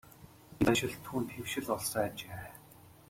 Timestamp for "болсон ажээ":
1.69-2.47